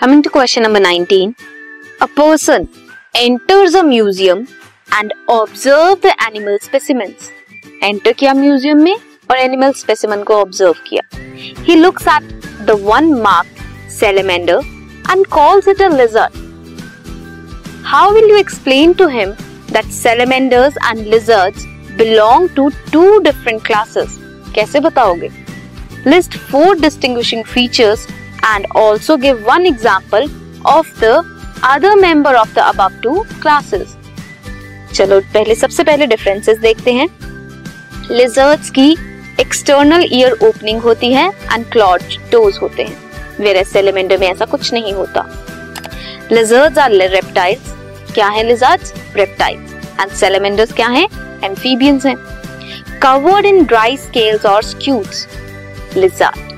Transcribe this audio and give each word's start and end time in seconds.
Coming 0.00 0.22
to 0.22 0.30
question 0.30 0.62
number 0.62 0.80
19. 0.80 1.34
A 2.00 2.08
person 2.08 2.68
enters 3.14 3.74
a 3.74 3.82
museum 3.82 4.46
and 4.92 5.12
observe 5.28 6.00
the 6.02 6.14
animal 6.28 6.58
specimens. 6.60 7.30
Enter 7.82 8.12
किया 8.18 8.34
museum 8.34 8.82
में 8.82 8.94
और 9.30 9.36
animal 9.36 9.72
specimen 9.82 10.22
को 10.22 10.34
observe 10.40 10.74
किया 10.86 11.08
he 11.64 11.74
looks 11.74 12.08
at 12.08 12.32
the 12.66 12.78
one 12.84 13.12
mark 13.22 13.56
salamander 13.96 14.58
and 15.10 15.28
calls 15.30 15.66
it 15.66 15.80
a 15.80 15.88
lizard. 15.88 16.32
How 17.84 18.12
will 18.12 18.28
you 18.28 18.38
explain 18.38 18.94
to 18.94 19.08
him 19.08 19.34
that 19.68 19.84
salamanders 19.86 20.76
and 20.82 21.06
lizards 21.06 21.64
belong 21.96 22.48
to 22.56 22.70
two 22.92 23.20
different 23.22 23.64
classes? 23.64 24.18
कैसे 24.54 24.80
बताओगे? 24.80 25.30
List 26.06 26.34
four 26.50 26.74
distinguishing 26.74 27.44
features 27.54 28.06
and 28.45 28.65
also 28.75 29.17
give 29.17 29.43
one 29.45 29.65
example 29.65 30.27
of 30.65 30.87
the 30.99 31.13
other 31.63 31.95
member 31.95 32.33
of 32.35 32.53
the 32.53 32.63
above 32.67 32.93
two 33.01 33.19
classes. 33.43 33.87
चलो, 34.93 35.19
पहले, 35.19 35.55
सबसे 35.55 35.83
पहले 35.83 36.05
differences 36.07 36.57
देखते 36.57 36.93
हैं। 36.93 37.07
Lizards 38.11 38.69
की 38.69 38.91
external 39.39 40.07
ear 40.11 40.31
opening 40.31 40.81
होती 40.81 41.13
है 41.13 41.27
एंड 41.53 41.65
क्लॉड 41.65 42.01
टोज 42.31 42.57
होते 42.61 42.83
हैं। 42.83 42.97
वेर 43.39 43.63
सेलेमेंडर 43.63 44.17
में 44.17 44.27
ऐसा 44.27 44.45
कुछ 44.45 44.73
नहीं 44.73 44.93
होता। 44.93 45.25
लिजर्ड्स 46.31 46.77
आर 46.77 46.91
रेप्टाइल्स 46.91 47.73
क्या 48.13 48.27
है 48.27 48.43
लिजर्ड्स 48.43 48.93
रेप्टाइल्स 49.15 49.73
एंड 50.01 50.11
सेलेमेंडर्स 50.11 50.73
क्या 50.73 50.87
है? 50.87 51.07
एम्फीबियंस 51.43 52.05
हैं। 52.05 52.15
कवर्ड 53.03 53.45
इन 53.45 53.63
ड्राई 53.65 53.97
स्केल्स 53.97 54.45
और 54.45 54.63
स्क्यूट्स 54.63 55.27
लिजर्ड 55.97 56.50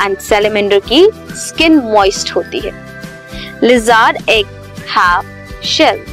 एंड 0.00 0.18
सेलेमेंडर 0.18 0.78
की 0.92 1.08
स्किन 1.36 1.78
मॉइस्ट 1.78 2.34
होती 2.36 2.60
है। 2.60 2.72
Lizard 3.62 4.30
egg 4.30 4.46
have 4.96 5.22
shell 5.64 6.04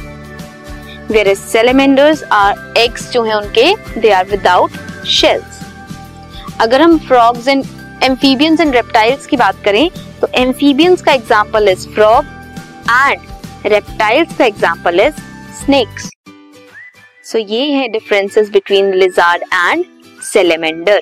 where 1.10 1.34
salamanders 1.34 2.22
are 2.32 2.74
eggs 2.78 3.10
जो 3.12 3.22
हैं 3.22 3.34
उनके 3.34 4.00
दे 4.00 4.10
आर 4.10 4.26
विदाउट 4.26 4.70
शेल्स 5.06 5.60
अगर 6.60 6.82
हम 6.82 6.98
frogs 6.98 7.48
and 7.48 7.64
amphibians 8.02 8.60
and 8.60 8.74
reptiles 8.74 9.26
की 9.26 9.36
बात 9.36 9.62
करें 9.64 9.90
तो 10.20 10.28
एम्फीबियंस 10.34 11.02
का 11.02 11.12
example 11.12 11.68
is 11.68 11.88
frog 11.88 12.24
and 12.90 13.20
reptiles 13.66 14.36
का 14.36 14.44
एग्जांपल 14.44 15.00
इज़ 15.00 15.14
स्नेक्स 15.64 16.10
सो 17.24 17.38
ये 17.38 17.70
है 17.70 17.88
differences 17.88 18.50
between 18.50 18.92
lizard 18.94 19.42
and 19.42 19.84
salamander 20.22 21.00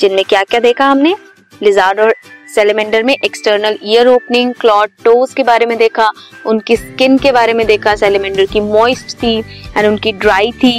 जिनमें 0.00 0.24
क्या 0.24 0.42
क्या 0.42 0.60
देखा 0.60 0.86
हमने? 0.86 1.14
लिजार्ड 1.62 2.00
और 2.00 2.14
सेलेमेंडर 2.54 3.02
में 3.02 3.14
external 3.14 3.78
ear 3.84 4.06
opening 4.08 4.52
clawed 4.60 4.90
toes 5.04 5.32
के 5.34 5.42
बारे 5.42 5.66
में 5.66 5.76
देखा, 5.78 6.10
उनकी 6.46 6.76
स्किन 6.76 7.18
के 7.18 7.32
बारे 7.32 7.52
में 7.52 7.66
देखा 7.66 7.94
सेलेमेंडर 7.96 8.46
की 8.46 8.60
मॉइस्ट 8.60 9.16
थी 9.22 9.36
एंड 9.38 9.86
उनकी 9.86 10.12
ड्राई 10.12 10.52
थी। 10.52 10.78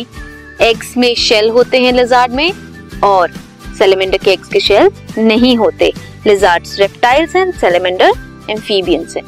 एग्स 0.61 0.95
में 0.97 1.13
शेल 1.15 1.49
होते 1.49 1.81
हैं 1.81 1.93
लिजार्ड 1.93 2.33
में 2.33 2.51
और 3.03 3.31
सेलेमेंडर 3.77 4.17
के 4.17 4.31
एग्स 4.31 4.47
के 4.47 4.59
शेल 4.59 4.89
नहीं 5.17 5.55
होते। 5.57 5.91
Lizards 6.27 6.77
reptiles 6.79 7.35
and 7.35 7.53
salamander 7.53 8.11
amphibians 8.49 9.15
हैं। 9.17 9.23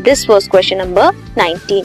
This 0.00 0.28
was 0.30 0.48
question 0.48 0.76
number 0.76 1.14
19 1.38 1.84